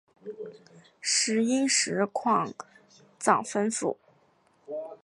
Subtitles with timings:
[0.99, 2.51] 石英石矿
[3.19, 3.99] 藏丰富。